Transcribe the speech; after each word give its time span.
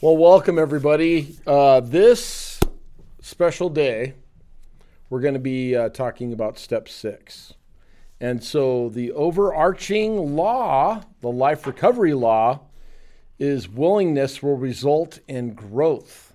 Well, 0.00 0.16
welcome 0.16 0.58
everybody. 0.58 1.36
Uh, 1.46 1.78
this 1.78 2.60
special 3.22 3.70
day, 3.70 4.14
we're 5.08 5.20
going 5.20 5.34
to 5.34 5.40
be 5.40 5.76
uh, 5.76 5.90
talking 5.90 6.32
about 6.32 6.58
step 6.58 6.88
six. 6.88 7.54
And 8.20 8.42
so, 8.42 8.88
the 8.88 9.12
overarching 9.12 10.34
law, 10.34 11.04
the 11.20 11.30
life 11.30 11.64
recovery 11.64 12.12
law, 12.12 12.62
is 13.38 13.68
willingness 13.68 14.42
will 14.42 14.56
result 14.56 15.20
in 15.28 15.54
growth. 15.54 16.33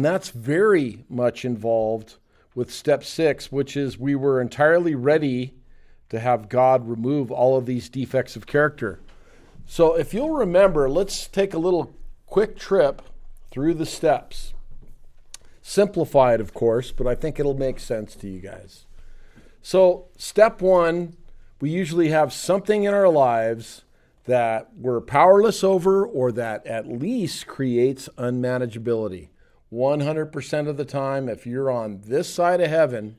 And 0.00 0.04
that's 0.06 0.30
very 0.30 1.04
much 1.10 1.44
involved 1.44 2.14
with 2.54 2.72
step 2.72 3.04
six, 3.04 3.52
which 3.52 3.76
is 3.76 3.98
we 3.98 4.14
were 4.14 4.40
entirely 4.40 4.94
ready 4.94 5.52
to 6.08 6.18
have 6.18 6.48
God 6.48 6.88
remove 6.88 7.30
all 7.30 7.58
of 7.58 7.66
these 7.66 7.90
defects 7.90 8.34
of 8.34 8.46
character. 8.46 8.98
So 9.66 9.94
if 9.98 10.14
you'll 10.14 10.30
remember, 10.30 10.88
let's 10.88 11.28
take 11.28 11.52
a 11.52 11.58
little 11.58 11.94
quick 12.24 12.56
trip 12.56 13.02
through 13.50 13.74
the 13.74 13.84
steps. 13.84 14.54
Simplified, 15.60 16.40
of 16.40 16.54
course, 16.54 16.92
but 16.92 17.06
I 17.06 17.14
think 17.14 17.38
it'll 17.38 17.52
make 17.52 17.78
sense 17.78 18.16
to 18.16 18.26
you 18.26 18.40
guys. 18.40 18.86
So, 19.60 20.06
step 20.16 20.62
one, 20.62 21.14
we 21.60 21.68
usually 21.68 22.08
have 22.08 22.32
something 22.32 22.84
in 22.84 22.94
our 22.94 23.10
lives 23.10 23.84
that 24.24 24.70
we're 24.74 25.02
powerless 25.02 25.62
over 25.62 26.06
or 26.06 26.32
that 26.32 26.66
at 26.66 26.88
least 26.88 27.46
creates 27.46 28.08
unmanageability. 28.16 29.28
100% 29.72 30.68
of 30.68 30.76
the 30.76 30.84
time, 30.84 31.28
if 31.28 31.46
you're 31.46 31.70
on 31.70 32.02
this 32.04 32.32
side 32.32 32.60
of 32.60 32.68
heaven, 32.68 33.16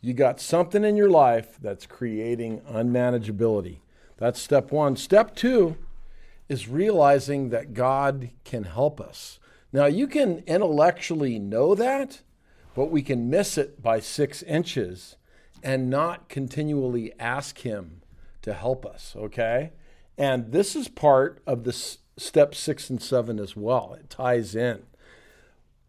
you 0.00 0.14
got 0.14 0.40
something 0.40 0.84
in 0.84 0.96
your 0.96 1.10
life 1.10 1.58
that's 1.60 1.86
creating 1.86 2.60
unmanageability. 2.60 3.78
That's 4.16 4.40
step 4.40 4.70
one. 4.70 4.96
Step 4.96 5.34
two 5.34 5.76
is 6.48 6.68
realizing 6.68 7.50
that 7.50 7.74
God 7.74 8.30
can 8.44 8.64
help 8.64 9.00
us. 9.00 9.38
Now, 9.72 9.86
you 9.86 10.06
can 10.06 10.44
intellectually 10.46 11.38
know 11.38 11.74
that, 11.74 12.22
but 12.74 12.86
we 12.86 13.02
can 13.02 13.28
miss 13.28 13.58
it 13.58 13.82
by 13.82 14.00
six 14.00 14.42
inches 14.44 15.16
and 15.62 15.90
not 15.90 16.28
continually 16.28 17.12
ask 17.18 17.58
Him 17.58 18.02
to 18.42 18.54
help 18.54 18.86
us, 18.86 19.14
okay? 19.16 19.72
And 20.16 20.52
this 20.52 20.74
is 20.74 20.88
part 20.88 21.42
of 21.46 21.64
the 21.64 21.72
step 21.72 22.54
six 22.54 22.88
and 22.88 23.02
seven 23.02 23.38
as 23.38 23.56
well. 23.56 23.96
It 23.98 24.08
ties 24.08 24.54
in 24.54 24.84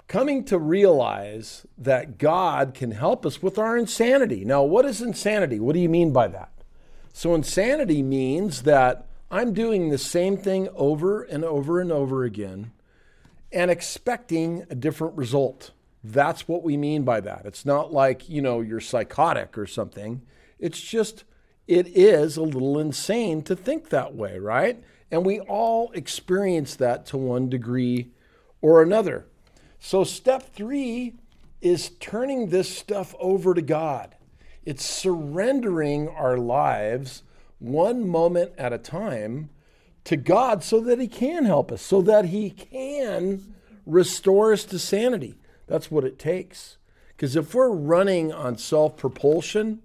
coming 0.09 0.43
to 0.43 0.57
realize 0.57 1.65
that 1.77 2.17
God 2.17 2.73
can 2.73 2.91
help 2.91 3.25
us 3.25 3.41
with 3.41 3.59
our 3.59 3.77
insanity. 3.77 4.43
Now, 4.43 4.63
what 4.63 4.83
is 4.83 5.01
insanity? 5.01 5.59
What 5.59 5.73
do 5.73 5.79
you 5.79 5.87
mean 5.87 6.11
by 6.11 6.27
that? 6.27 6.51
So, 7.13 7.35
insanity 7.35 8.01
means 8.01 8.63
that 8.63 9.07
I'm 9.31 9.53
doing 9.53 9.89
the 9.89 9.97
same 9.99 10.35
thing 10.35 10.67
over 10.75 11.21
and 11.21 11.45
over 11.45 11.79
and 11.79 11.91
over 11.91 12.23
again 12.23 12.71
and 13.51 13.69
expecting 13.69 14.65
a 14.69 14.75
different 14.75 15.15
result. 15.15 15.71
That's 16.03 16.47
what 16.47 16.63
we 16.63 16.75
mean 16.75 17.03
by 17.03 17.19
that. 17.21 17.45
It's 17.45 17.65
not 17.65 17.93
like, 17.93 18.27
you 18.27 18.41
know, 18.41 18.61
you're 18.61 18.79
psychotic 18.79 19.57
or 19.57 19.67
something. 19.67 20.23
It's 20.57 20.79
just, 20.81 21.23
it 21.67 21.87
is 21.87 22.35
a 22.35 22.41
little 22.41 22.79
insane 22.79 23.43
to 23.43 23.55
think 23.55 23.89
that 23.89 24.15
way, 24.15 24.39
right? 24.39 24.83
And 25.11 25.23
we 25.23 25.39
all 25.41 25.91
experience 25.91 26.75
that 26.77 27.05
to 27.07 27.17
one 27.17 27.49
degree 27.49 28.09
or 28.61 28.81
another. 28.81 29.27
So, 29.79 30.03
step 30.03 30.53
three 30.53 31.15
is 31.61 31.89
turning 31.99 32.49
this 32.49 32.75
stuff 32.75 33.15
over 33.19 33.53
to 33.53 33.61
God. 33.61 34.15
It's 34.65 34.85
surrendering 34.85 36.09
our 36.09 36.37
lives 36.37 37.23
one 37.59 38.07
moment 38.07 38.51
at 38.57 38.73
a 38.73 38.77
time 38.77 39.49
to 40.05 40.17
God 40.17 40.63
so 40.63 40.79
that 40.81 40.99
He 40.99 41.07
can 41.07 41.45
help 41.45 41.71
us, 41.71 41.81
so 41.81 42.01
that 42.01 42.25
He 42.25 42.49
can 42.49 43.55
restore 43.85 44.53
us 44.53 44.63
to 44.65 44.79
sanity. 44.79 45.35
That's 45.67 45.91
what 45.91 46.03
it 46.03 46.19
takes. 46.19 46.77
Because 47.09 47.35
if 47.35 47.53
we're 47.53 47.69
running 47.69 48.31
on 48.31 48.57
self 48.57 48.97
propulsion, 48.97 49.81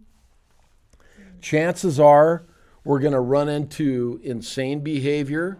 chances 1.40 1.98
are 1.98 2.44
we're 2.84 3.00
going 3.00 3.12
to 3.12 3.20
run 3.20 3.48
into 3.48 4.20
insane 4.22 4.80
behavior 4.80 5.58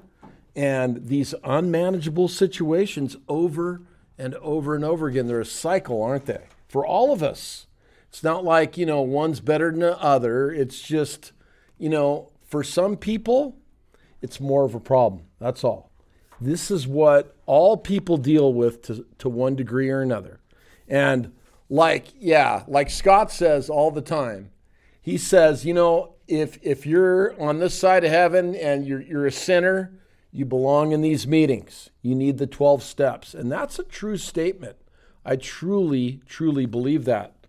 and 0.54 1.08
these 1.08 1.34
unmanageable 1.42 2.28
situations 2.28 3.16
over 3.28 3.82
and 4.18 4.34
over 4.36 4.74
and 4.74 4.84
over 4.84 5.06
again. 5.08 5.26
They're 5.26 5.40
a 5.40 5.44
cycle, 5.46 6.02
aren't 6.02 6.26
they? 6.26 6.44
For 6.68 6.86
all 6.86 7.12
of 7.12 7.22
us. 7.22 7.66
It's 8.08 8.22
not 8.22 8.44
like, 8.44 8.78
you 8.78 8.86
know, 8.86 9.00
one's 9.00 9.40
better 9.40 9.70
than 9.70 9.80
the 9.80 10.00
other. 10.00 10.50
It's 10.50 10.80
just, 10.80 11.32
you 11.78 11.88
know, 11.88 12.30
for 12.46 12.62
some 12.62 12.96
people, 12.96 13.56
it's 14.22 14.40
more 14.40 14.64
of 14.64 14.74
a 14.74 14.80
problem. 14.80 15.24
That's 15.40 15.64
all. 15.64 15.90
This 16.40 16.70
is 16.70 16.86
what 16.86 17.36
all 17.46 17.76
people 17.76 18.16
deal 18.16 18.52
with 18.52 18.82
to, 18.82 19.04
to 19.18 19.28
one 19.28 19.56
degree 19.56 19.90
or 19.90 20.00
another. 20.00 20.40
And 20.88 21.32
like, 21.68 22.08
yeah, 22.18 22.62
like 22.68 22.90
Scott 22.90 23.32
says 23.32 23.68
all 23.68 23.90
the 23.90 24.02
time, 24.02 24.50
he 25.00 25.18
says, 25.18 25.64
you 25.64 25.74
know, 25.74 26.14
if 26.26 26.58
if 26.62 26.86
you're 26.86 27.38
on 27.40 27.58
this 27.58 27.78
side 27.78 28.04
of 28.04 28.10
heaven 28.10 28.54
and 28.54 28.86
you're 28.86 29.02
you're 29.02 29.26
a 29.26 29.32
sinner, 29.32 29.92
you 30.36 30.44
belong 30.44 30.90
in 30.90 31.00
these 31.00 31.28
meetings. 31.28 31.90
You 32.02 32.16
need 32.16 32.38
the 32.38 32.48
12 32.48 32.82
steps. 32.82 33.34
And 33.34 33.52
that's 33.52 33.78
a 33.78 33.84
true 33.84 34.16
statement. 34.16 34.74
I 35.24 35.36
truly, 35.36 36.22
truly 36.26 36.66
believe 36.66 37.04
that. 37.04 37.46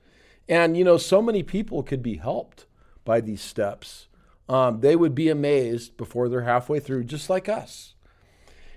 And, 0.47 0.77
you 0.77 0.83
know, 0.83 0.97
so 0.97 1.19
many 1.19 1.41
people 1.41 1.81
could 1.81 2.03
be 2.03 2.17
helped 2.17 2.67
by 3.03 3.21
these 3.21 3.41
steps. 3.41 4.07
Um, 4.47 4.81
they 4.81 4.95
would 4.95 5.15
be 5.15 5.29
amazed 5.29 5.97
before 5.97 6.29
they're 6.29 6.41
halfway 6.41 6.79
through, 6.79 7.05
just 7.05 7.27
like 7.27 7.49
us. 7.49 7.95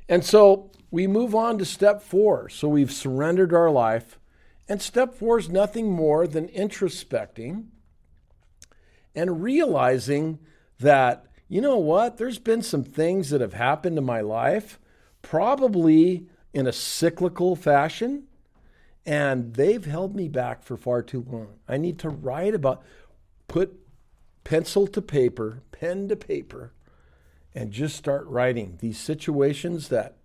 And 0.08 0.24
so 0.24 0.70
we 0.90 1.06
move 1.06 1.34
on 1.34 1.58
to 1.58 1.66
step 1.66 2.00
four. 2.00 2.48
So 2.48 2.66
we've 2.66 2.90
surrendered 2.90 3.52
our 3.52 3.70
life. 3.70 4.18
And 4.70 4.80
step 4.80 5.12
four 5.12 5.38
is 5.38 5.50
nothing 5.50 5.92
more 5.92 6.26
than 6.26 6.48
introspecting 6.48 7.66
and 9.14 9.42
realizing 9.42 10.38
that 10.80 11.26
you 11.48 11.60
know 11.60 11.78
what? 11.78 12.18
There's 12.18 12.38
been 12.38 12.62
some 12.62 12.84
things 12.84 13.30
that 13.30 13.40
have 13.40 13.54
happened 13.54 13.96
in 13.96 14.04
my 14.04 14.20
life, 14.20 14.78
probably 15.22 16.26
in 16.52 16.66
a 16.66 16.72
cyclical 16.72 17.56
fashion, 17.56 18.24
and 19.06 19.54
they've 19.54 19.84
held 19.84 20.14
me 20.14 20.28
back 20.28 20.62
for 20.62 20.76
far 20.76 21.02
too 21.02 21.24
long. 21.26 21.54
I 21.66 21.78
need 21.78 21.98
to 22.00 22.10
write 22.10 22.54
about, 22.54 22.82
put 23.46 23.80
pencil 24.44 24.86
to 24.88 25.00
paper, 25.00 25.62
pen 25.72 26.08
to 26.08 26.16
paper, 26.16 26.72
and 27.54 27.70
just 27.70 27.96
start 27.96 28.26
writing 28.26 28.76
these 28.80 28.98
situations 28.98 29.88
that 29.88 30.16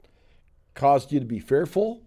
caused 0.75 1.11
you 1.11 1.19
to 1.19 1.25
be 1.25 1.40
fearful, 1.40 2.01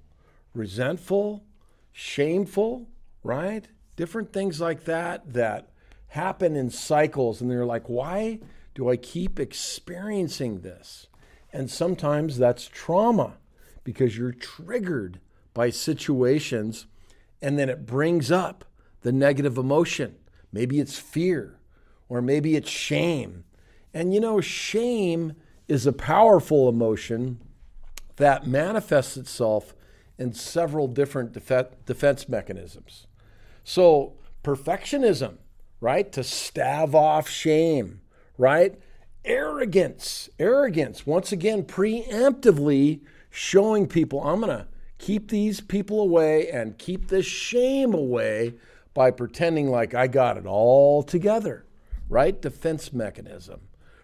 resentful, 0.54 1.44
shameful, 1.92 2.88
right? 3.22 3.66
Different 3.96 4.32
things 4.32 4.60
like 4.60 4.84
that 4.84 5.32
that 5.32 5.70
happen 6.08 6.56
in 6.56 6.68
cycles. 6.70 7.40
And 7.40 7.50
they're 7.50 7.64
like, 7.64 7.88
why? 7.88 8.40
Do 8.76 8.90
I 8.90 8.96
keep 8.98 9.40
experiencing 9.40 10.60
this? 10.60 11.06
And 11.50 11.70
sometimes 11.70 12.36
that's 12.36 12.68
trauma 12.68 13.38
because 13.84 14.18
you're 14.18 14.32
triggered 14.32 15.18
by 15.54 15.70
situations 15.70 16.86
and 17.40 17.58
then 17.58 17.70
it 17.70 17.86
brings 17.86 18.30
up 18.30 18.66
the 19.00 19.12
negative 19.12 19.56
emotion. 19.56 20.16
Maybe 20.52 20.78
it's 20.78 20.98
fear 20.98 21.58
or 22.10 22.20
maybe 22.20 22.54
it's 22.54 22.68
shame. 22.68 23.44
And 23.94 24.12
you 24.12 24.20
know, 24.20 24.42
shame 24.42 25.32
is 25.68 25.86
a 25.86 25.92
powerful 25.92 26.68
emotion 26.68 27.38
that 28.16 28.46
manifests 28.46 29.16
itself 29.16 29.74
in 30.18 30.34
several 30.34 30.86
different 30.86 31.32
def- 31.32 31.86
defense 31.86 32.28
mechanisms. 32.28 33.06
So, 33.64 34.18
perfectionism, 34.44 35.38
right? 35.80 36.12
To 36.12 36.22
stave 36.22 36.94
off 36.94 37.26
shame 37.26 38.02
right? 38.38 38.78
Arrogance, 39.24 40.28
arrogance, 40.38 41.06
once 41.06 41.32
again, 41.32 41.64
preemptively 41.64 43.00
showing 43.30 43.86
people, 43.86 44.22
I'm 44.22 44.40
going 44.40 44.56
to 44.56 44.66
keep 44.98 45.30
these 45.30 45.60
people 45.60 46.00
away 46.00 46.48
and 46.50 46.78
keep 46.78 47.08
this 47.08 47.26
shame 47.26 47.92
away 47.92 48.54
by 48.94 49.10
pretending 49.10 49.70
like 49.70 49.94
I 49.94 50.06
got 50.06 50.38
it 50.38 50.46
all 50.46 51.02
together, 51.02 51.66
right? 52.08 52.40
Defense 52.40 52.92
mechanism, 52.92 53.60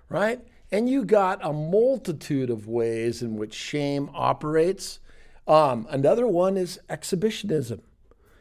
right? 0.09 0.41
And 0.71 0.89
you 0.89 1.05
got 1.05 1.39
a 1.43 1.53
multitude 1.53 2.51
of 2.51 2.67
ways 2.67 3.23
in 3.23 3.37
which 3.37 3.55
shame 3.55 4.11
operates. 4.15 5.01
Um, 5.47 5.87
another 5.91 6.27
one 6.27 6.57
is 6.57 6.79
exhibitionism. 6.91 7.81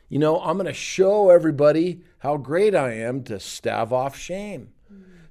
You 0.10 0.20
know, 0.20 0.42
I'm 0.42 0.58
going 0.58 0.66
to 0.68 0.74
show 0.74 1.30
everybody 1.30 2.02
how 2.20 2.36
great 2.36 2.76
I 2.76 2.94
am 2.96 3.24
to 3.24 3.40
stave 3.40 3.94
off 3.94 4.18
shame. 4.18 4.74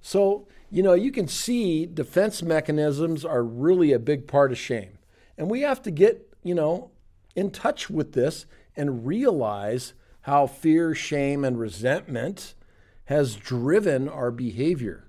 So, 0.00 0.48
you 0.70 0.82
know, 0.82 0.94
you 0.94 1.12
can 1.12 1.28
see 1.28 1.86
defense 1.86 2.42
mechanisms 2.42 3.24
are 3.24 3.42
really 3.42 3.92
a 3.92 3.98
big 3.98 4.26
part 4.26 4.52
of 4.52 4.58
shame. 4.58 4.98
And 5.36 5.50
we 5.50 5.62
have 5.62 5.82
to 5.82 5.90
get, 5.90 6.34
you 6.42 6.54
know, 6.54 6.90
in 7.34 7.50
touch 7.50 7.90
with 7.90 8.12
this 8.12 8.46
and 8.76 9.06
realize 9.06 9.94
how 10.22 10.46
fear, 10.46 10.94
shame, 10.94 11.44
and 11.44 11.58
resentment 11.58 12.54
has 13.06 13.36
driven 13.36 14.08
our 14.08 14.30
behavior. 14.30 15.08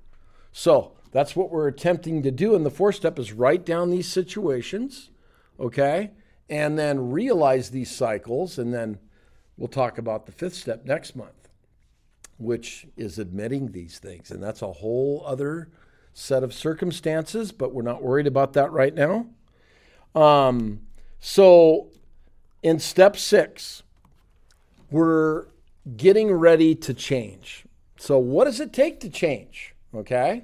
So 0.52 0.94
that's 1.12 1.36
what 1.36 1.52
we're 1.52 1.68
attempting 1.68 2.24
to 2.24 2.32
do. 2.32 2.56
And 2.56 2.66
the 2.66 2.72
fourth 2.72 2.96
step 2.96 3.20
is 3.20 3.34
write 3.34 3.66
down 3.66 3.90
these 3.90 4.08
situations, 4.08 5.12
okay? 5.60 6.12
And 6.50 6.80
then 6.80 7.12
realize 7.12 7.70
these 7.70 7.92
cycles. 7.92 8.58
And 8.58 8.74
then 8.74 9.00
we'll 9.58 9.68
talk 9.68 9.98
about 9.98 10.26
the 10.26 10.32
fifth 10.32 10.56
step 10.56 10.86
next 10.86 11.16
month, 11.16 11.41
which 12.42 12.88
is 12.98 13.20
admitting 13.20 13.72
these 13.72 14.00
things. 14.00 14.32
And 14.32 14.42
that's 14.42 14.62
a 14.62 14.72
whole 14.72 15.24
other 15.26 15.70
set 16.14 16.44
of 16.44 16.54
circumstances, 16.54 17.52
but 17.52 17.74
we're 17.74 17.84
not 17.84 18.02
worried 18.02 18.28
about 18.28 18.54
that 18.54 18.72
right 18.72 18.94
now. 18.94 19.28
Um, 20.14 20.82
so 21.20 21.90
in 22.64 22.80
step 22.80 23.16
six, 23.16 23.84
we're 24.90 25.46
getting 25.96 26.32
ready 26.32 26.76
to 26.76 26.94
change. 26.94 27.66
So, 27.98 28.18
what 28.18 28.46
does 28.46 28.60
it 28.60 28.74
take 28.74 29.00
to 29.02 29.10
change? 29.10 29.74
Okay. 29.94 30.44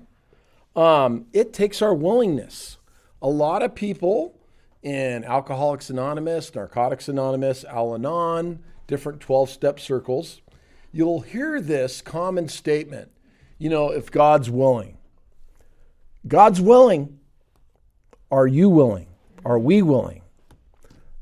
Um, 0.76 1.26
it 1.34 1.54
takes 1.54 1.82
our 1.82 1.94
willingness. 1.94 2.78
A 3.22 3.28
lot 3.28 3.64
of 3.64 3.74
people 3.74 4.38
in 4.84 5.24
Alcoholics 5.24 5.90
Anonymous, 5.90 6.54
Narcotics 6.54 7.10
Anonymous, 7.10 7.64
Al 7.66 7.96
Anon, 7.96 8.60
different 8.86 9.20
12 9.20 9.50
step 9.50 9.80
circles, 9.80 10.42
you'll 10.98 11.22
hear 11.22 11.62
this 11.62 12.02
common 12.02 12.48
statement 12.50 13.12
you 13.58 13.70
know, 13.70 13.90
if 13.90 14.12
God's 14.12 14.50
willing. 14.50 14.98
God's 16.28 16.62
willing. 16.62 17.20
Are 18.30 18.48
you 18.48 18.70
willing? 18.70 19.08
Are 19.46 19.60
we 19.60 19.82
willing? 19.82 20.22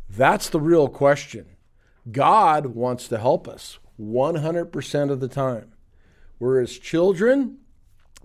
That's 0.09 0.49
the 0.49 0.59
real 0.59 0.87
question. 0.87 1.45
God 2.11 2.67
wants 2.67 3.07
to 3.09 3.17
help 3.17 3.47
us 3.47 3.79
100% 3.99 5.11
of 5.11 5.19
the 5.19 5.27
time. 5.27 5.71
We're 6.39 6.59
his 6.59 6.77
children, 6.77 7.57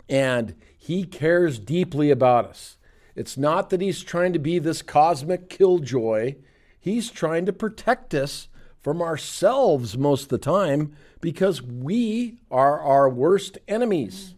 and 0.08 0.55
he 0.76 1.05
cares 1.05 1.58
deeply 1.58 2.11
about 2.11 2.46
us. 2.46 2.79
It's 3.14 3.37
not 3.37 3.70
that 3.70 3.81
he's 3.81 4.03
trying 4.03 4.32
to 4.32 4.38
be 4.38 4.58
this 4.58 4.82
cosmic 4.82 5.49
killjoy, 5.49 6.37
he's 6.79 7.11
trying 7.11 7.46
to 7.46 7.53
protect 7.53 8.14
us 8.14 8.49
from 8.82 9.03
ourselves 9.03 9.97
most 9.97 10.25
of 10.25 10.29
the 10.29 10.38
time 10.38 10.94
because 11.21 11.62
we 11.62 12.38
are 12.50 12.81
our 12.81 13.09
worst 13.09 13.59
enemies. 13.69 14.35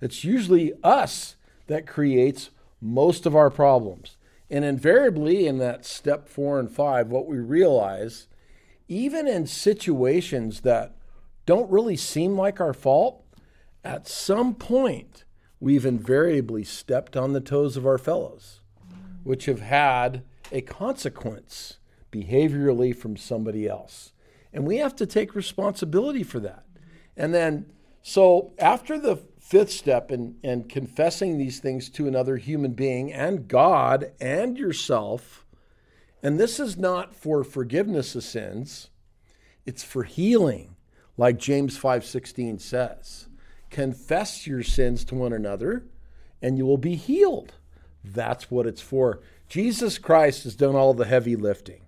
It's 0.00 0.24
usually 0.24 0.72
us 0.84 1.36
that 1.66 1.86
creates 1.86 2.50
most 2.80 3.26
of 3.26 3.34
our 3.34 3.50
problems. 3.50 4.16
And 4.50 4.64
invariably, 4.64 5.46
in 5.46 5.58
that 5.58 5.84
step 5.84 6.28
four 6.28 6.60
and 6.60 6.70
five, 6.70 7.08
what 7.08 7.26
we 7.26 7.38
realize, 7.38 8.28
even 8.86 9.26
in 9.26 9.46
situations 9.46 10.60
that 10.60 10.94
don't 11.46 11.70
really 11.70 11.96
seem 11.96 12.36
like 12.36 12.60
our 12.60 12.74
fault, 12.74 13.24
at 13.82 14.06
some 14.06 14.54
point, 14.54 15.24
we've 15.58 15.86
invariably 15.86 16.64
stepped 16.64 17.16
on 17.16 17.32
the 17.32 17.40
toes 17.40 17.76
of 17.76 17.86
our 17.86 17.98
fellows, 17.98 18.60
which 19.24 19.46
have 19.46 19.60
had 19.60 20.22
a 20.52 20.60
consequence 20.60 21.78
behaviorally 22.12 22.94
from 22.96 23.16
somebody 23.16 23.68
else. 23.68 24.12
And 24.52 24.66
we 24.66 24.78
have 24.78 24.96
to 24.96 25.06
take 25.06 25.34
responsibility 25.34 26.22
for 26.22 26.40
that. 26.40 26.64
And 27.16 27.34
then, 27.34 27.66
so 28.02 28.52
after 28.58 28.98
the 28.98 29.16
fifth 29.38 29.70
step 29.70 30.10
in, 30.10 30.36
in 30.42 30.64
confessing 30.64 31.38
these 31.38 31.60
things 31.60 31.88
to 31.90 32.08
another 32.08 32.36
human 32.36 32.72
being 32.72 33.12
and 33.12 33.48
God 33.48 34.12
and 34.20 34.58
yourself, 34.58 35.46
and 36.22 36.38
this 36.38 36.58
is 36.58 36.76
not 36.76 37.14
for 37.14 37.44
forgiveness 37.44 38.14
of 38.14 38.24
sins, 38.24 38.88
it's 39.64 39.84
for 39.84 40.04
healing, 40.04 40.76
like 41.16 41.38
James 41.38 41.78
5:16 41.78 42.60
says. 42.60 43.28
Confess 43.70 44.46
your 44.46 44.62
sins 44.62 45.04
to 45.04 45.14
one 45.14 45.32
another, 45.32 45.84
and 46.40 46.56
you 46.56 46.64
will 46.64 46.78
be 46.78 46.94
healed. 46.94 47.54
That's 48.04 48.50
what 48.50 48.66
it's 48.66 48.80
for. 48.80 49.20
Jesus 49.48 49.98
Christ 49.98 50.44
has 50.44 50.56
done 50.56 50.74
all 50.74 50.94
the 50.94 51.04
heavy 51.04 51.36
lifting. 51.36 51.82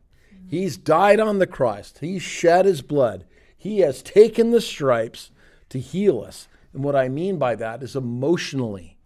He's 0.49 0.77
died 0.77 1.21
on 1.21 1.39
the 1.39 1.47
cross. 1.47 1.93
He's 2.01 2.23
shed 2.23 2.65
his 2.65 2.83
blood. 2.83 3.25
He 3.57 3.81
has 3.81 4.03
taken 4.03 4.51
the 4.51 4.61
stripes 4.61 5.31
to 5.69 5.79
heal 5.79 6.21
us. 6.21 6.49
And 6.73 6.83
what 6.83 6.97
I 6.97 7.09
mean 7.09 7.39
by 7.39 7.55
that 7.57 7.83
is 7.83 7.95
emotionally. 7.95 8.97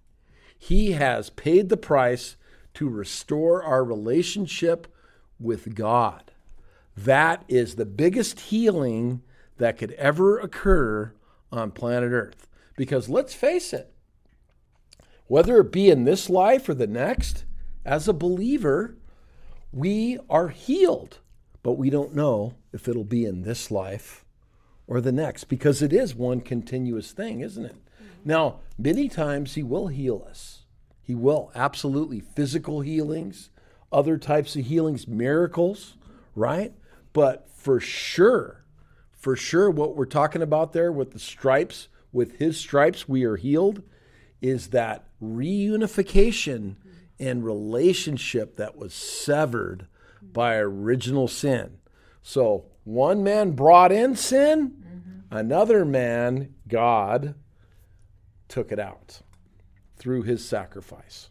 He 0.56 0.93
has 0.93 1.31
paid 1.31 1.69
the 1.69 1.77
price 1.77 2.37
to 2.75 2.89
restore 2.89 3.62
our 3.62 3.85
relationship 3.85 4.87
with 5.41 5.75
God. 5.75 6.31
That 6.97 7.44
is 7.49 7.75
the 7.75 7.87
biggest 7.87 8.39
healing 8.39 9.23
that 9.59 9.79
could 9.79 9.93
ever 9.93 10.39
occur 10.39 11.12
on 11.50 11.71
planet 11.73 12.12
Earth. 12.12 12.47
Because 12.77 13.09
let's 13.09 13.35
face 13.35 13.73
it, 13.73 13.93
whether 15.27 15.59
it 15.61 15.73
be 15.73 15.91
in 15.91 16.05
this 16.05 16.31
life 16.31 16.69
or 16.69 16.75
the 16.75 16.87
next, 16.87 17.44
as 17.85 18.06
a 18.06 18.12
believer, 18.12 18.97
we 19.73 20.19
are 20.29 20.49
healed, 20.49 21.19
but 21.62 21.73
we 21.73 21.91
don't 21.91 22.14
know 22.14 22.55
if 22.73 22.88
it'll 22.88 23.05
be 23.05 23.25
in 23.25 23.43
this 23.43 23.70
life 23.70 24.25
or 24.87 25.00
the 25.00 25.12
next 25.12 25.44
because 25.44 25.82
it 25.82 25.93
is 25.93 26.14
one 26.14 26.41
continuous 26.41 27.12
thing, 27.12 27.41
isn't 27.41 27.64
it? 27.64 27.75
Mm-hmm. 27.75 28.06
Now, 28.25 28.61
many 28.79 29.09
times 29.09 29.55
He 29.55 29.62
will 29.62 29.88
heal 29.88 30.26
us. 30.29 30.62
He 31.03 31.14
will, 31.14 31.50
absolutely. 31.55 32.20
Physical 32.20 32.81
healings, 32.81 33.50
other 33.91 34.19
types 34.19 34.56
of 34.56 34.67
healings, 34.67 35.06
miracles, 35.06 35.97
right? 36.35 36.73
But 37.12 37.49
for 37.50 37.81
sure, 37.81 38.65
for 39.12 39.37
sure, 39.37 39.70
what 39.70 39.97
we're 39.97 40.06
talking 40.06 40.43
about 40.43 40.73
there 40.73 40.93
with 40.93 41.12
the 41.12 41.19
stripes 41.19 41.88
with 42.12 42.37
his 42.37 42.58
stripes 42.58 43.08
we 43.08 43.25
are 43.25 43.37
healed 43.37 43.82
is 44.41 44.69
that 44.69 45.06
reunification 45.23 46.75
mm-hmm. 46.75 46.91
and 47.19 47.44
relationship 47.44 48.56
that 48.56 48.76
was 48.76 48.93
severed 48.93 49.87
by 50.33 50.57
original 50.57 51.29
sin. 51.29 51.79
So 52.23 52.67
one 52.85 53.23
man 53.23 53.53
brought 53.53 53.93
in 53.93 54.17
sin, 54.17 54.70
mm-hmm. 54.70 55.37
another 55.37 55.85
man, 55.85 56.55
God, 56.69 57.35
took 58.49 58.73
it 58.73 58.79
out 58.79 59.23
through 59.96 60.23
his 60.23 60.46
sacrifice. 60.46 61.31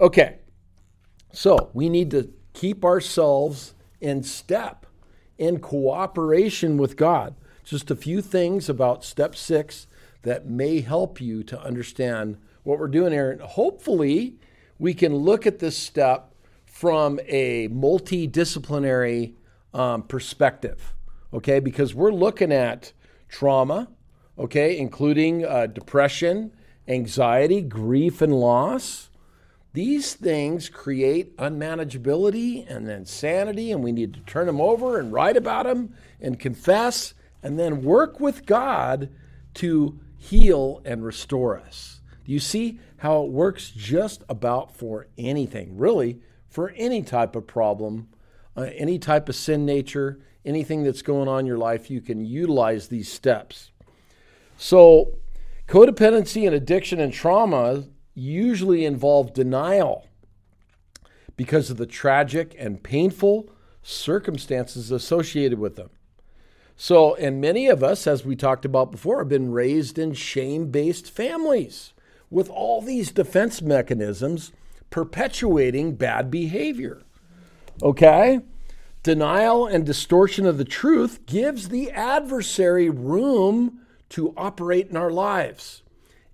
Okay, 0.00 0.38
so 1.32 1.70
we 1.72 1.88
need 1.88 2.10
to 2.10 2.32
keep 2.52 2.84
ourselves 2.84 3.74
in 4.00 4.22
step, 4.22 4.86
in 5.38 5.60
cooperation 5.60 6.76
with 6.76 6.96
God. 6.96 7.34
Just 7.64 7.90
a 7.90 7.96
few 7.96 8.20
things 8.20 8.68
about 8.68 9.04
step 9.04 9.36
six 9.36 9.86
that 10.22 10.46
may 10.46 10.80
help 10.80 11.20
you 11.20 11.42
to 11.44 11.60
understand 11.60 12.38
what 12.64 12.78
we're 12.78 12.88
doing 12.88 13.12
here. 13.12 13.30
And 13.30 13.40
hopefully, 13.40 14.36
we 14.78 14.94
can 14.94 15.14
look 15.14 15.46
at 15.46 15.60
this 15.60 15.76
step 15.76 16.31
from 16.72 17.20
a 17.28 17.68
multidisciplinary 17.68 19.34
um, 19.74 20.02
perspective, 20.04 20.94
okay? 21.32 21.60
Because 21.60 21.94
we're 21.94 22.10
looking 22.10 22.50
at 22.50 22.94
trauma, 23.28 23.90
okay, 24.38 24.78
including 24.78 25.44
uh, 25.44 25.66
depression, 25.66 26.50
anxiety, 26.88 27.60
grief, 27.60 28.22
and 28.22 28.32
loss. 28.32 29.10
These 29.74 30.14
things 30.14 30.70
create 30.70 31.36
unmanageability 31.36 32.64
and 32.66 32.88
then 32.88 33.00
insanity, 33.00 33.70
and 33.70 33.84
we 33.84 33.92
need 33.92 34.14
to 34.14 34.20
turn 34.20 34.46
them 34.46 34.60
over 34.60 34.98
and 34.98 35.12
write 35.12 35.36
about 35.36 35.66
them 35.66 35.94
and 36.22 36.40
confess 36.40 37.12
and 37.42 37.58
then 37.58 37.82
work 37.82 38.18
with 38.18 38.46
God 38.46 39.10
to 39.54 40.00
heal 40.16 40.80
and 40.86 41.04
restore 41.04 41.58
us. 41.58 42.00
Do 42.24 42.32
you 42.32 42.40
see 42.40 42.80
how 42.96 43.24
it 43.24 43.30
works 43.30 43.70
just 43.70 44.24
about 44.30 44.74
for 44.74 45.08
anything, 45.18 45.76
really, 45.76 46.22
for 46.52 46.70
any 46.76 47.02
type 47.02 47.34
of 47.34 47.46
problem, 47.46 48.08
uh, 48.56 48.68
any 48.74 48.98
type 48.98 49.30
of 49.30 49.34
sin 49.34 49.64
nature, 49.64 50.20
anything 50.44 50.84
that's 50.84 51.00
going 51.00 51.26
on 51.26 51.40
in 51.40 51.46
your 51.46 51.56
life, 51.56 51.90
you 51.90 52.02
can 52.02 52.24
utilize 52.26 52.88
these 52.88 53.10
steps. 53.10 53.70
So, 54.58 55.14
codependency 55.66 56.46
and 56.46 56.54
addiction 56.54 57.00
and 57.00 57.10
trauma 57.10 57.84
usually 58.14 58.84
involve 58.84 59.32
denial 59.32 60.06
because 61.36 61.70
of 61.70 61.78
the 61.78 61.86
tragic 61.86 62.54
and 62.58 62.82
painful 62.82 63.48
circumstances 63.82 64.90
associated 64.90 65.58
with 65.58 65.76
them. 65.76 65.88
So, 66.76 67.14
and 67.14 67.40
many 67.40 67.66
of 67.66 67.82
us, 67.82 68.06
as 68.06 68.26
we 68.26 68.36
talked 68.36 68.66
about 68.66 68.92
before, 68.92 69.20
have 69.20 69.28
been 69.28 69.52
raised 69.52 69.98
in 69.98 70.12
shame 70.12 70.70
based 70.70 71.10
families 71.10 71.94
with 72.28 72.50
all 72.50 72.82
these 72.82 73.10
defense 73.10 73.62
mechanisms 73.62 74.52
perpetuating 74.92 75.96
bad 75.96 76.30
behavior. 76.30 77.02
Okay? 77.82 78.40
Denial 79.02 79.66
and 79.66 79.84
distortion 79.84 80.46
of 80.46 80.58
the 80.58 80.64
truth 80.64 81.26
gives 81.26 81.70
the 81.70 81.90
adversary 81.90 82.88
room 82.88 83.80
to 84.10 84.32
operate 84.36 84.88
in 84.88 84.96
our 84.96 85.10
lives. 85.10 85.82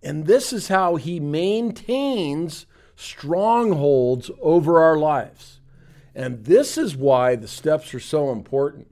And 0.03 0.27
this 0.27 0.53
is 0.53 0.69
how 0.69 0.97
he 0.97 1.19
maintains 1.19 2.67
strongholds 2.95 4.31
over 4.43 4.83
our 4.83 4.97
lives. 4.97 5.61
And 6.15 6.45
this 6.45 6.77
is 6.77 6.97
why 6.97 7.37
the 7.37 7.49
steps 7.49 7.95
are 7.95 8.01
so 8.01 8.31
important. 8.31 8.89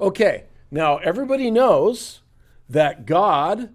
Okay, 0.00 0.44
now 0.70 0.98
everybody 0.98 1.50
knows 1.50 2.20
that 2.68 3.06
God 3.06 3.74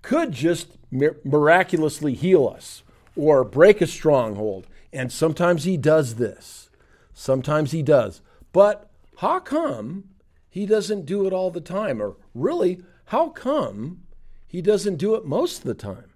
could 0.00 0.32
just 0.32 0.78
miraculously 0.90 2.14
heal 2.14 2.46
us 2.46 2.84
or 3.16 3.44
break 3.44 3.80
a 3.80 3.86
stronghold. 3.86 4.66
And 4.92 5.10
sometimes 5.10 5.64
he 5.64 5.76
does 5.76 6.14
this. 6.16 6.70
Sometimes 7.12 7.72
he 7.72 7.82
does. 7.82 8.20
But 8.52 8.90
how 9.18 9.40
come 9.40 10.04
he 10.48 10.66
doesn't 10.66 11.06
do 11.06 11.26
it 11.26 11.32
all 11.32 11.50
the 11.50 11.60
time? 11.60 12.00
Or 12.00 12.16
really, 12.34 12.82
how 13.06 13.30
come 13.30 14.02
he 14.46 14.62
doesn't 14.62 14.96
do 14.96 15.14
it 15.14 15.24
most 15.24 15.58
of 15.58 15.64
the 15.64 15.74
time? 15.74 16.10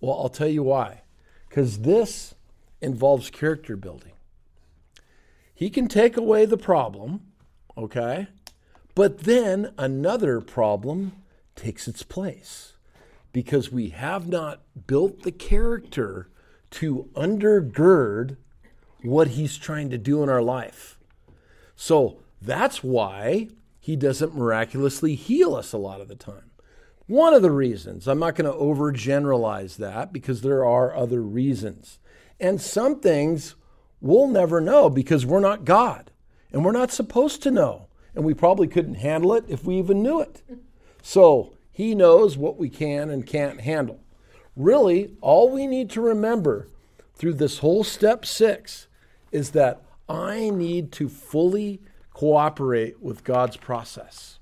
Well, 0.00 0.18
I'll 0.20 0.28
tell 0.28 0.48
you 0.48 0.62
why. 0.62 1.02
Because 1.48 1.80
this 1.80 2.34
involves 2.80 3.30
character 3.30 3.76
building. 3.76 4.12
He 5.54 5.70
can 5.70 5.88
take 5.88 6.16
away 6.16 6.44
the 6.44 6.58
problem, 6.58 7.22
okay? 7.78 8.28
But 8.94 9.20
then 9.20 9.72
another 9.78 10.40
problem 10.40 11.12
takes 11.54 11.88
its 11.88 12.02
place 12.02 12.75
because 13.32 13.70
we 13.70 13.90
have 13.90 14.28
not 14.28 14.62
built 14.86 15.22
the 15.22 15.32
character 15.32 16.28
to 16.70 17.08
undergird 17.14 18.36
what 19.02 19.28
he's 19.28 19.56
trying 19.56 19.90
to 19.90 19.98
do 19.98 20.22
in 20.22 20.28
our 20.28 20.42
life. 20.42 20.98
So 21.76 22.18
that's 22.40 22.82
why 22.82 23.48
he 23.78 23.96
doesn't 23.96 24.34
miraculously 24.34 25.14
heal 25.14 25.54
us 25.54 25.72
a 25.72 25.78
lot 25.78 26.00
of 26.00 26.08
the 26.08 26.16
time. 26.16 26.50
One 27.06 27.34
of 27.34 27.42
the 27.42 27.52
reasons, 27.52 28.08
I'm 28.08 28.18
not 28.18 28.34
going 28.34 28.50
to 28.50 28.58
overgeneralize 28.58 29.76
that 29.76 30.12
because 30.12 30.40
there 30.40 30.64
are 30.64 30.96
other 30.96 31.22
reasons. 31.22 31.98
And 32.40 32.60
some 32.60 33.00
things 33.00 33.54
we'll 34.00 34.26
never 34.26 34.60
know 34.60 34.90
because 34.90 35.24
we're 35.24 35.40
not 35.40 35.64
God 35.64 36.10
and 36.52 36.64
we're 36.64 36.72
not 36.72 36.90
supposed 36.90 37.42
to 37.44 37.50
know. 37.50 37.86
And 38.14 38.24
we 38.24 38.34
probably 38.34 38.66
couldn't 38.66 38.94
handle 38.96 39.34
it 39.34 39.44
if 39.46 39.64
we 39.64 39.78
even 39.78 40.02
knew 40.02 40.20
it. 40.20 40.42
So 41.02 41.55
he 41.76 41.94
knows 41.94 42.38
what 42.38 42.56
we 42.56 42.70
can 42.70 43.10
and 43.10 43.26
can't 43.26 43.60
handle. 43.60 44.00
Really, 44.56 45.14
all 45.20 45.50
we 45.50 45.66
need 45.66 45.90
to 45.90 46.00
remember 46.00 46.68
through 47.14 47.34
this 47.34 47.58
whole 47.58 47.84
step 47.84 48.24
six 48.24 48.86
is 49.30 49.50
that 49.50 49.82
I 50.08 50.48
need 50.48 50.90
to 50.92 51.10
fully 51.10 51.82
cooperate 52.14 53.02
with 53.02 53.24
God's 53.24 53.58
process. 53.58 54.38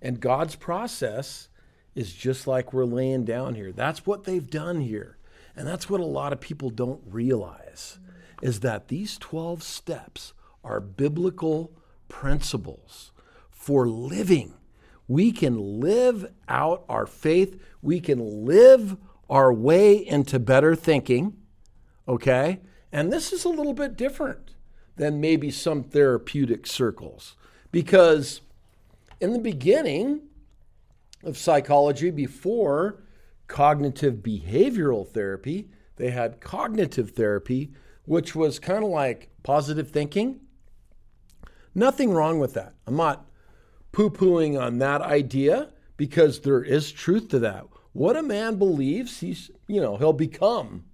And 0.00 0.20
God's 0.20 0.54
process 0.54 1.48
is 1.96 2.12
just 2.12 2.46
like 2.46 2.72
we're 2.72 2.84
laying 2.84 3.24
down 3.24 3.56
here. 3.56 3.72
That's 3.72 4.06
what 4.06 4.22
they've 4.22 4.48
done 4.48 4.82
here. 4.82 5.18
And 5.56 5.66
that's 5.66 5.90
what 5.90 6.00
a 6.00 6.04
lot 6.04 6.32
of 6.32 6.40
people 6.40 6.70
don't 6.70 7.02
realize 7.04 7.98
is 8.42 8.60
that 8.60 8.86
these 8.86 9.18
12 9.18 9.60
steps 9.60 10.34
are 10.62 10.78
biblical 10.78 11.72
principles 12.06 13.10
for 13.50 13.88
living. 13.88 14.54
We 15.08 15.32
can 15.32 15.80
live 15.80 16.32
out 16.48 16.84
our 16.88 17.06
faith. 17.06 17.60
We 17.82 18.00
can 18.00 18.44
live 18.44 18.96
our 19.28 19.52
way 19.52 19.94
into 19.94 20.38
better 20.38 20.74
thinking. 20.74 21.36
Okay? 22.08 22.60
And 22.92 23.12
this 23.12 23.32
is 23.32 23.44
a 23.44 23.48
little 23.48 23.74
bit 23.74 23.96
different 23.96 24.54
than 24.96 25.20
maybe 25.20 25.50
some 25.50 25.82
therapeutic 25.82 26.66
circles. 26.66 27.36
Because 27.70 28.40
in 29.20 29.32
the 29.32 29.38
beginning 29.38 30.22
of 31.22 31.36
psychology, 31.36 32.10
before 32.10 33.02
cognitive 33.48 34.16
behavioral 34.16 35.06
therapy, 35.06 35.70
they 35.96 36.10
had 36.10 36.40
cognitive 36.40 37.10
therapy, 37.10 37.72
which 38.04 38.34
was 38.34 38.58
kind 38.58 38.84
of 38.84 38.90
like 38.90 39.30
positive 39.42 39.90
thinking. 39.90 40.40
Nothing 41.74 42.10
wrong 42.10 42.38
with 42.38 42.54
that. 42.54 42.74
I'm 42.86 42.96
not 42.96 43.28
poo 43.96 44.10
pooing 44.10 44.60
on 44.60 44.76
that 44.76 45.00
idea 45.00 45.70
because 45.96 46.40
there 46.40 46.62
is 46.62 46.92
truth 46.92 47.28
to 47.28 47.38
that. 47.38 47.64
What 47.94 48.14
a 48.14 48.22
man 48.22 48.56
believes, 48.56 49.20
he's, 49.20 49.50
you 49.66 49.80
know, 49.80 49.96
he'll 49.96 50.12
become 50.12 50.84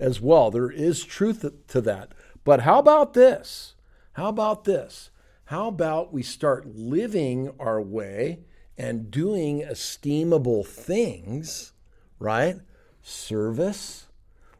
as 0.00 0.20
well. 0.20 0.50
There 0.50 0.68
is 0.68 1.04
truth 1.04 1.44
to 1.68 1.80
that. 1.82 2.14
But 2.42 2.62
how 2.62 2.80
about 2.80 3.14
this? 3.14 3.76
How 4.14 4.28
about 4.28 4.64
this? 4.64 5.10
How 5.44 5.68
about 5.68 6.12
we 6.12 6.24
start 6.24 6.66
living 6.66 7.52
our 7.60 7.80
way 7.80 8.40
and 8.76 9.08
doing 9.08 9.60
esteemable 9.60 10.66
things, 10.66 11.74
right? 12.18 12.56
Service, 13.02 14.08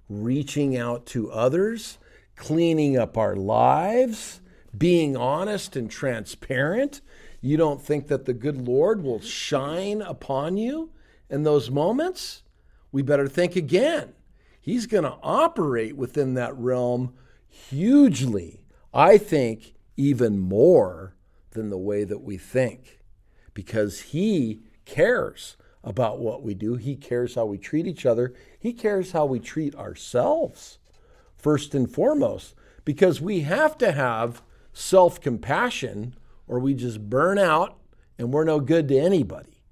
reaching 0.09 0.77
out 0.77 1.05
to 1.07 1.33
others, 1.33 1.99
cleaning 2.37 2.97
up 2.97 3.19
our 3.19 3.35
lives, 3.35 4.41
being 4.77 5.17
honest 5.17 5.75
and 5.75 5.91
transparent. 5.91 7.01
You 7.41 7.57
don't 7.57 7.83
think 7.83 8.09
that 8.09 8.25
the 8.25 8.35
good 8.35 8.67
Lord 8.67 9.03
will 9.03 9.21
shine 9.21 10.03
upon 10.03 10.57
you 10.57 10.91
in 11.31 11.45
those 11.45 11.71
moments? 11.71 12.43
We 12.91 13.03
better 13.03 13.29
think 13.29 13.55
again. 13.55 14.15
He's 14.61 14.87
going 14.87 15.05
to 15.05 15.19
operate 15.23 15.97
within 15.97 16.35
that 16.35 16.57
realm 16.57 17.15
hugely. 17.49 18.65
I 18.93 19.19
think 19.19 19.75
even 19.97 20.39
more 20.39 21.15
than 21.53 21.71
the 21.71 21.79
way 21.79 22.05
that 22.05 22.23
we 22.23 22.37
think 22.37 23.01
because 23.55 24.01
He 24.01 24.63
cares 24.85 25.57
about 25.85 26.19
what 26.19 26.43
we 26.43 26.55
do. 26.55 26.75
He 26.75 26.97
cares 26.97 27.35
how 27.35 27.47
we 27.47 27.59
treat 27.59 27.87
each 27.87 28.05
other. 28.05 28.35
He 28.59 28.73
cares 28.73 29.13
how 29.13 29.25
we 29.27 29.39
treat 29.39 29.75
ourselves, 29.75 30.79
first 31.37 31.75
and 31.75 31.91
foremost, 31.91 32.55
because 32.85 33.21
we 33.21 33.41
have 33.41 33.79
to 33.79 33.93
have 33.93 34.43
self 34.73 35.21
compassion 35.21 36.15
or 36.49 36.59
we 36.59 36.75
just 36.75 37.09
burn 37.09 37.39
out 37.39 37.79
and 38.19 38.33
we're 38.33 38.45
no 38.45 38.61
good 38.61 38.89
to 38.89 38.99
anybody. 38.99 39.63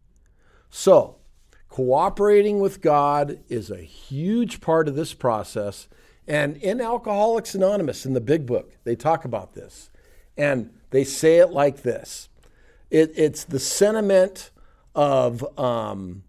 So, 0.71 1.17
cooperating 1.69 2.61
with 2.61 2.81
God 2.81 3.41
is 3.49 3.71
a 3.71 3.79
huge 3.79 4.61
part 4.61 4.89
of 4.89 4.95
this 4.95 5.15
process. 5.15 5.89
And 6.29 6.57
in 6.59 6.81
Alcoholics 6.81 7.55
Anonymous, 7.55 8.07
in 8.07 8.13
the 8.13 8.21
big 8.21 8.47
book, 8.47 8.77
they 8.85 8.97
talk 8.97 9.25
about 9.25 9.55
this. 9.55 9.91
And 10.37 10.71
they 10.91 11.05
say 11.05 11.39
it 11.39 11.51
like 11.51 11.83
this 11.83 12.29
it, 12.91 13.13
it's 13.17 13.45
the 13.45 13.59
sentiment 13.59 14.51
of, 14.95 15.59
um, 15.59 16.23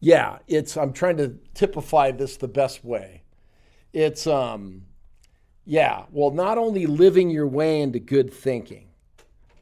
yeah, 0.00 0.38
it's, 0.48 0.76
I'm 0.76 0.92
trying 0.92 1.18
to 1.18 1.36
typify 1.54 2.10
this 2.10 2.36
the 2.36 2.48
best 2.48 2.84
way. 2.84 3.22
It's, 3.92 4.26
um, 4.26 4.82
yeah, 5.64 6.06
well, 6.10 6.30
not 6.30 6.58
only 6.58 6.86
living 6.86 7.30
your 7.30 7.46
way 7.46 7.80
into 7.80 8.00
good 8.00 8.32
thinking, 8.32 8.88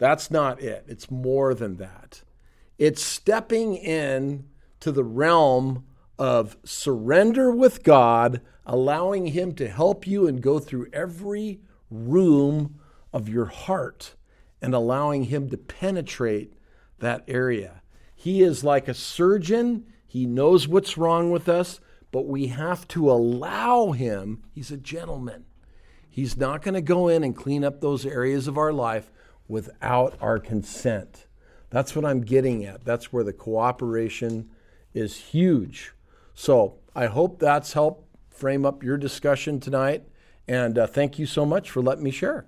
that's 0.01 0.31
not 0.31 0.63
it. 0.63 0.87
It's 0.89 1.11
more 1.11 1.53
than 1.53 1.77
that. 1.77 2.23
It's 2.79 3.03
stepping 3.03 3.77
in 3.77 4.47
to 4.81 4.91
the 4.91 5.05
realm 5.05 5.85
of 6.19 6.57
surrender 6.65 7.53
with 7.53 7.83
God, 7.83 8.41
allowing 8.65 9.27
Him 9.27 9.55
to 9.57 9.69
help 9.69 10.07
you 10.07 10.27
and 10.27 10.41
go 10.41 10.59
through 10.59 10.89
every 10.95 11.61
room 11.91 12.81
of 13.13 13.29
your 13.29 13.45
heart 13.45 14.15
and 14.63 14.73
allowing 14.73 15.25
Him 15.25 15.51
to 15.51 15.59
penetrate 15.59 16.55
that 17.01 17.23
area. 17.29 17.83
He 18.15 18.43
is 18.43 18.65
like 18.65 18.89
a 18.89 18.95
surgeon, 18.95 19.85
He 20.07 20.25
knows 20.25 20.67
what's 20.67 20.97
wrong 20.97 21.31
with 21.31 21.47
us, 21.47 21.79
but 22.11 22.27
we 22.27 22.47
have 22.47 22.89
to 22.89 23.11
allow 23.11 23.93
Him. 23.93 24.45
He's 24.51 24.71
a 24.71 24.79
gentleman. 24.79 25.45
He's 26.09 26.39
not 26.39 26.63
going 26.63 26.75
to 26.75 26.81
go 26.81 27.09
in 27.09 27.23
and 27.23 27.37
clean 27.37 27.65
up 27.65 27.83
those 27.83 28.07
areas 28.07 28.49
of 28.49 28.57
our 28.57 28.73
life 28.73 29.13
without 29.51 30.17
our 30.21 30.39
consent. 30.39 31.27
That's 31.71 31.95
what 31.95 32.05
I'm 32.05 32.21
getting 32.21 32.65
at. 32.65 32.85
That's 32.85 33.13
where 33.13 33.25
the 33.25 33.33
cooperation 33.33 34.51
is 34.95 35.17
huge. 35.17 35.93
So 36.35 36.77
I 36.95 37.07
hope 37.07 37.39
that's 37.39 37.73
helped 37.73 38.07
frame 38.31 38.65
up 38.65 38.83
your 38.83 38.97
discussion 38.97 39.61
tonight. 39.61 40.05
And 40.49 40.79
uh, 40.79 40.87
thank 40.87 41.19
you 41.19 41.27
so 41.27 41.45
much 41.45 41.71
for 41.71 41.83
letting 41.83 42.05
me 42.05 42.11
share. 42.11 42.47